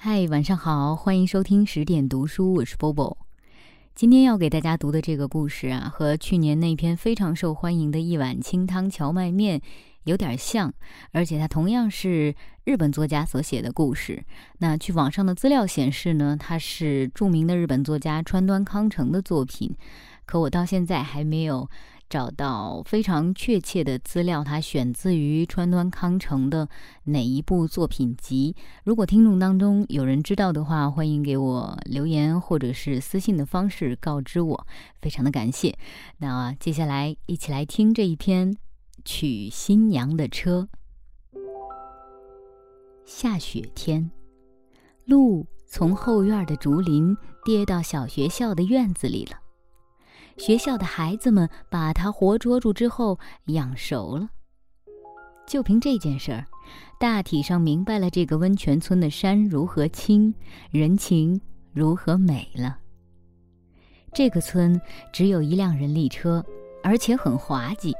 [0.00, 3.16] 嗨，晚上好，欢迎收听十点读书，我是 Bobo。
[3.96, 9.60] 今天要给大家读的这个故事啊，和去年那篇非常受欢迎的一碗清汤荞麦面
[10.04, 10.72] 有点像，
[11.10, 12.32] 而且它同样是
[12.62, 14.24] 日本作家所写的故事。
[14.58, 19.74] 那据网上的资料显示呢，它是著名的日本作家川端康成的作品，
[20.24, 21.68] 可我到现在还没有。
[22.08, 26.68] 找到非常确切的资料，它选自于川端康成的
[27.04, 28.56] 哪一部作品集？
[28.84, 34.66] 如果听众当中有人知道的话，欢迎给我留言或者是私信的方式告知我，
[35.02, 35.76] 非常的感谢。
[36.18, 38.52] 那接下来一起来听这一篇
[39.04, 40.68] 《娶新娘的车》。
[43.04, 44.10] 下雪天，
[45.04, 49.47] 路从后院的竹林跌到小学校的院子里了。
[50.38, 54.28] 学校的孩子们把它活捉住之后养熟了。
[55.46, 56.46] 就凭这件事儿，
[57.00, 60.34] 大体上明白了这个温泉村的山如何青，
[60.70, 61.40] 人情
[61.72, 62.78] 如何美了。
[64.12, 64.80] 这个村
[65.12, 66.44] 只有一辆人力车，
[66.82, 67.94] 而且很滑稽，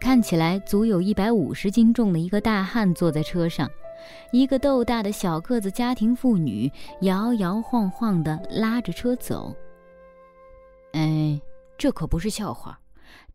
[0.00, 3.70] 看起来足有一百五十斤重的一个大汉坐在车上，
[4.32, 6.70] 一个豆大的小个子家庭妇女
[7.02, 9.56] 摇摇晃晃地拉着车走。
[10.92, 11.40] 哎。
[11.82, 12.78] 这可不是笑话，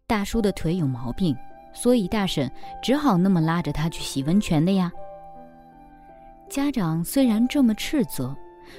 [0.07, 1.35] 大叔的腿有毛病，
[1.73, 2.49] 所以大婶
[2.81, 4.89] 只好那么拉着他去洗温泉的呀。
[6.47, 8.33] 家长虽然这么斥责，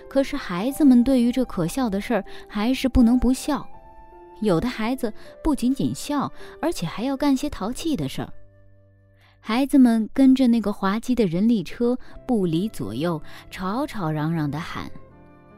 [0.08, 3.69] 可是孩子们对于这可笑的事儿还是不能不笑。
[4.41, 5.12] 有的孩子
[5.44, 8.33] 不仅仅笑，而且还要干些淘气的事儿。
[9.39, 11.94] 孩子们跟着那个滑稽的人力车
[12.27, 14.91] 不离左右，吵吵嚷嚷地喊：“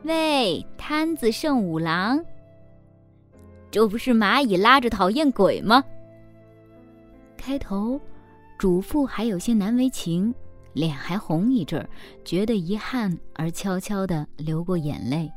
[0.03, 2.21] 喂，摊子圣五郎！”
[3.71, 5.85] 这不是蚂蚁拉着讨厌鬼吗？
[7.37, 8.01] 开头，
[8.59, 10.35] 主妇还有些难为情，
[10.73, 11.89] 脸还红一阵儿，
[12.25, 15.31] 觉得遗憾而悄悄地流过眼泪。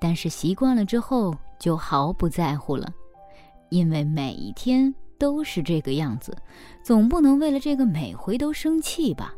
[0.00, 2.92] 但是习惯了之后，就毫不在乎了，
[3.70, 6.36] 因为每一天都是这个样子，
[6.82, 9.32] 总不能为了这个每回都生气吧？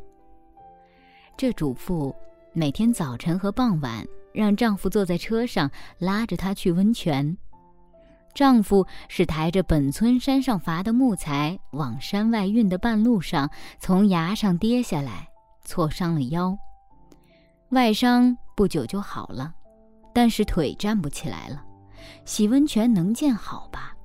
[1.36, 2.14] 这主妇
[2.54, 7.36] 每天早晨和傍晚让丈夫坐在车上，拉着她去温泉。
[8.36, 15.26] 丈夫是抬着本村山上伐的木材往山外运的半路上，从崖上跌下来，
[15.64, 16.54] 挫伤了腰。
[17.70, 19.54] 外伤不久就好了，
[20.12, 21.64] 但是腿站不起来了。
[22.26, 23.96] 洗温泉能见好吧？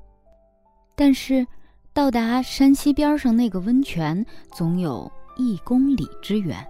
[0.95, 1.45] 但是
[1.91, 6.65] 到达山西边上那个温泉，总有一公里之远。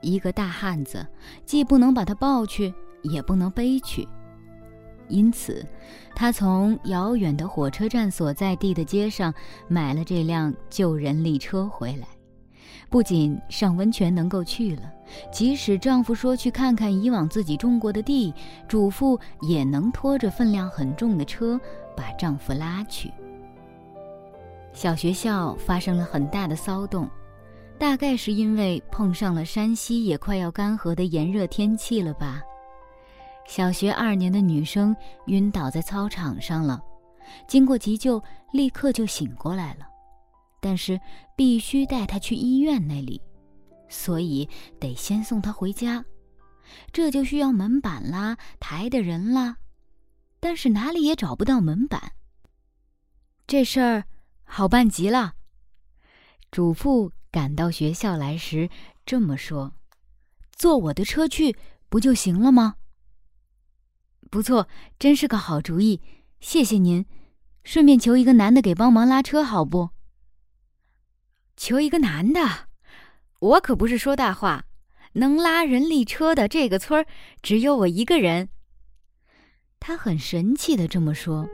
[0.00, 1.06] 一个大汉子
[1.46, 4.08] 既不能把他抱去，也不能背去。
[5.12, 5.64] 因此，
[6.16, 9.32] 他从遥远的火车站所在地的街上
[9.68, 12.08] 买了这辆旧人力车回来。
[12.88, 14.82] 不仅上温泉能够去了，
[15.30, 18.32] 即使丈夫说去看看以往自己种过的地，
[18.66, 21.60] 主妇也能拖着分量很重的车
[21.94, 23.10] 把丈夫拉去。
[24.72, 27.08] 小学校发生了很大的骚动，
[27.78, 32.42] 大概是因为碰上了山西也快要干涸的炎热天气了吧。
[33.46, 36.80] 小学二年的女生晕倒在操场上了，
[37.46, 38.22] 经过急救，
[38.52, 39.86] 立刻就醒过来了，
[40.60, 40.98] 但是
[41.36, 43.20] 必须带她去医院那里，
[43.88, 44.48] 所以
[44.80, 46.04] 得先送她回家，
[46.92, 49.56] 这就需要门板啦、抬的人啦，
[50.40, 52.12] 但是哪里也找不到门板。
[53.46, 54.04] 这事儿
[54.44, 55.34] 好办极了，
[56.50, 58.70] 主妇赶到学校来时
[59.04, 59.74] 这么说
[60.56, 61.54] ：“坐我的车去
[61.90, 62.76] 不就行了吗？”
[64.32, 64.66] 不错，
[64.98, 66.00] 真是个好主意，
[66.40, 67.04] 谢谢您。
[67.64, 69.90] 顺便求一个男的给帮忙拉车，好不？
[71.54, 72.40] 求一个男的，
[73.40, 74.64] 我可不是说大话。
[75.12, 77.06] 能拉人力车的这个村儿
[77.42, 78.48] 只有我一个人。
[79.78, 81.46] 他很神气的这么说，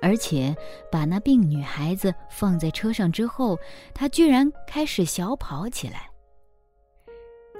[0.00, 0.56] 而且
[0.92, 3.58] 把那病女孩子放在车上之后，
[3.92, 6.08] 他居然开始小跑起来。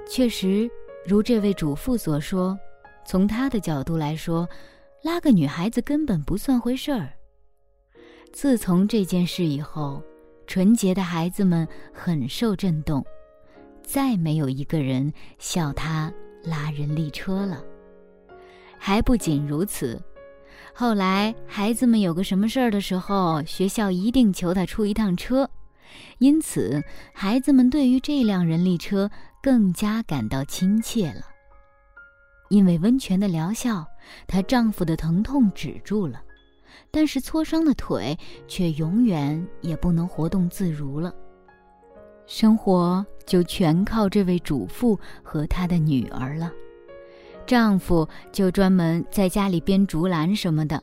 [0.09, 0.71] 确实，
[1.05, 2.57] 如这位主妇所说。
[3.07, 4.47] 从他的角度来说，
[5.01, 7.09] 拉个女孩子根本不算回事儿。
[8.33, 10.03] 自从这件事以后，
[10.45, 13.01] 纯洁的孩子们很受震动，
[13.81, 16.13] 再没有一个人笑他
[16.43, 17.63] 拉人力车了。
[18.77, 19.99] 还不仅如此，
[20.73, 25.49] 后来孩子们有个什么事儿的时候，学校一定求他出一趟车，
[26.19, 26.83] 因此
[27.13, 29.09] 孩子们对于这辆人力车
[29.41, 31.21] 更加感到亲切了。
[32.49, 33.85] 因为温泉的疗效，
[34.27, 36.21] 她丈夫的疼痛止住了，
[36.91, 38.17] 但是挫伤的腿
[38.47, 41.13] 却永远也不能活动自如了。
[42.25, 46.51] 生活就全靠这位主妇和她的女儿了。
[47.45, 50.81] 丈夫就专门在家里编竹篮什么的。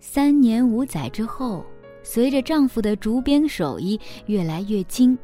[0.00, 1.64] 三年五载之后，
[2.02, 5.16] 随着丈夫的竹编手艺越来越精，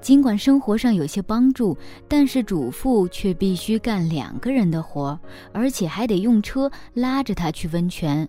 [0.00, 1.76] 尽管生活上有些帮助，
[2.08, 5.18] 但是主妇却必须干两个人的活，
[5.52, 8.28] 而且还得用车拉着她去温泉，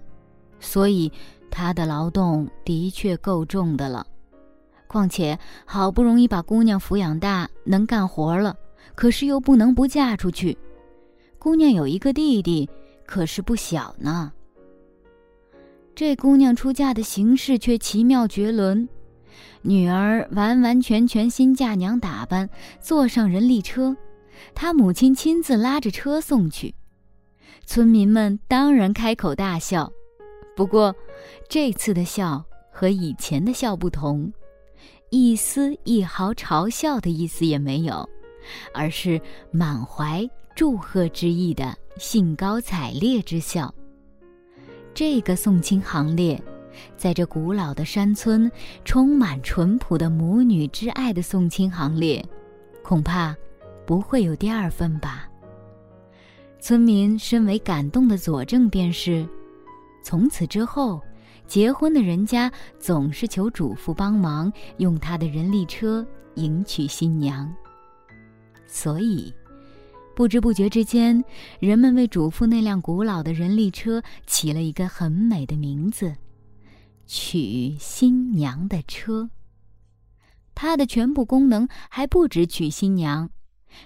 [0.59, 1.12] 所以
[1.50, 4.06] 她的劳动的确够重的了。
[4.88, 8.56] 况且好不容易把姑娘抚养大，能干活了，
[8.94, 10.57] 可是又不能不嫁出去。
[11.38, 12.69] 姑娘有一个弟弟，
[13.06, 14.31] 可是不小呢。
[15.94, 18.88] 这姑娘出嫁的形式却奇妙绝伦，
[19.61, 22.49] 女儿完完全全新嫁娘打扮，
[22.79, 23.95] 坐上人力车，
[24.53, 26.73] 她母亲亲自拉着车送去。
[27.65, 29.91] 村民们当然开口大笑，
[30.55, 30.95] 不过
[31.49, 34.31] 这次的笑和以前的笑不同，
[35.09, 38.07] 一丝一毫嘲笑的意思也没有，
[38.73, 39.19] 而是
[39.51, 40.27] 满怀。
[40.55, 43.75] 祝贺之意的兴高采烈之笑。
[44.93, 46.41] 这个送亲行列，
[46.98, 48.51] 在这古老的山村，
[48.83, 52.24] 充满淳朴的母女之爱的送亲行列，
[52.83, 53.36] 恐怕
[53.86, 55.30] 不会有第二份吧。
[56.60, 59.27] 村民深为感动的佐证便是：
[60.04, 61.01] 从此之后，
[61.48, 66.06] 结婚的人家总是求主妇帮忙，用他的人力车
[66.36, 67.54] 迎娶新娘。
[68.68, 69.33] 所以。
[70.16, 71.22] 不知不觉之间，
[71.60, 76.16] 人们为主妇那辆古老的人力车起了一个很美的名字——
[77.05, 79.29] 娶新娘的车。
[80.53, 83.29] 它的全部功能还不止娶新娘，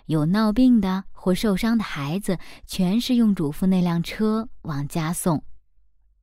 [0.05, 5.43] 有闹病的或受伤的孩子，全是用嘱咐那辆车往家送。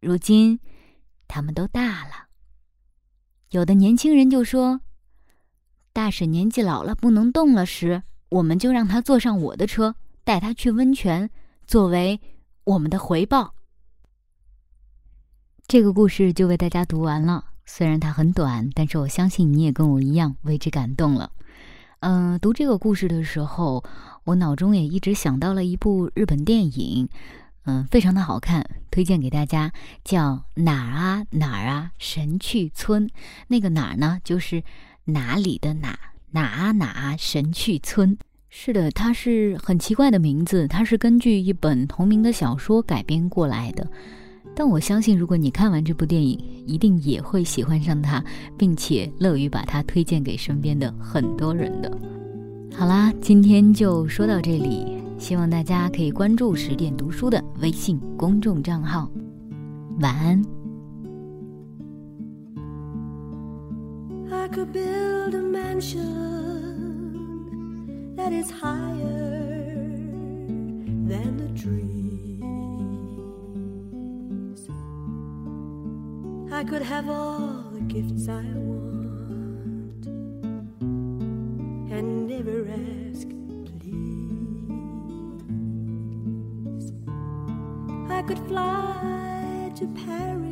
[0.00, 0.60] 如今，
[1.26, 2.26] 他们都大了。
[3.50, 4.80] 有的年轻人就说
[5.92, 9.94] ：“大婶年纪老了，不能动了时。”我们就让他坐上我的车，
[10.24, 11.30] 带他去温泉，
[11.64, 12.20] 作为
[12.64, 13.55] 我们的回报。
[15.68, 17.44] 这个故事就为大家读完了。
[17.64, 21.32] 虽然它很短，但是我相信你也跟我一样为之感动了。
[21.98, 23.82] 嗯，读这个故事的时候，
[24.22, 27.08] 我脑中也一直想到了一部日本电影，
[27.64, 29.72] 嗯，非常的好看，推荐给大家，
[30.04, 33.10] 叫哪儿啊哪儿啊神去村。
[33.48, 34.62] 那个哪儿呢，就是
[35.06, 35.98] 哪里的哪。
[36.30, 38.16] 哪哪神去村？
[38.50, 40.68] 是的，它是很奇怪的名字。
[40.68, 43.90] 它是根据一本同名的小说改编过来的。
[44.58, 48.24] 但我相信，如果你看完这部电影，一定也会喜欢上它，
[48.56, 51.98] 并且乐于把它推荐给身边的很多人的。
[52.74, 59.10] 好啦，今天就说到这里，希望大家可以关注十点读书的微信公众账号。
[60.00, 60.42] 晚安。
[68.16, 69.52] That is higher
[71.06, 72.05] than the trees.
[76.56, 80.06] I could have all the gifts I want
[81.92, 83.28] and never ask,
[83.82, 84.86] please.
[88.10, 90.48] I could fly to Paris.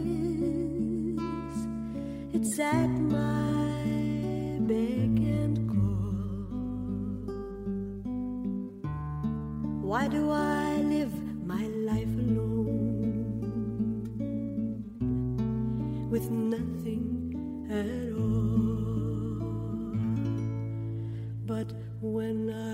[2.34, 3.43] It's at my
[22.00, 22.73] when I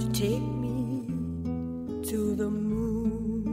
[0.00, 1.06] to take me
[2.02, 3.44] to the moon.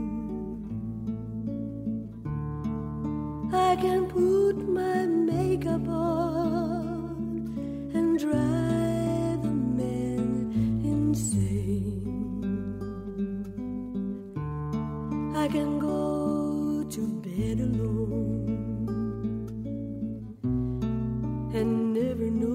[3.52, 7.52] I can put my makeup on
[7.94, 10.52] and drive the men
[10.84, 12.02] insane.
[15.36, 18.48] I can go to bed alone
[21.54, 22.51] and never know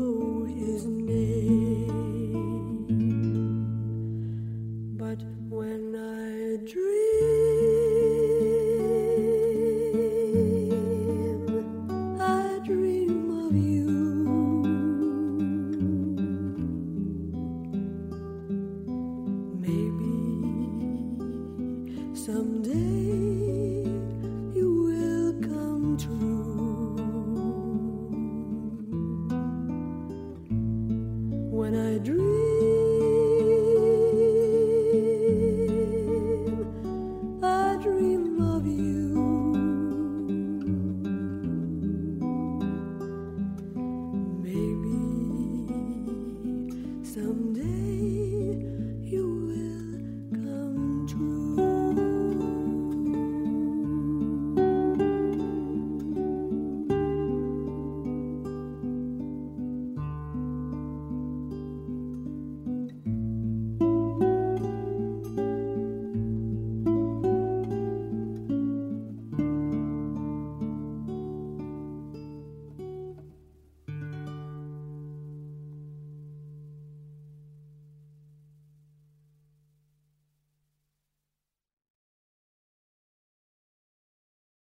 [22.27, 23.06] someday